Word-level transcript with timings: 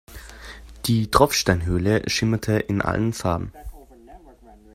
Die 0.87 1.11
Tropfsteinhöhle 1.11 2.01
schimmerte 2.09 2.53
in 2.53 2.81
allen 2.81 3.13
Farben. 3.13 3.51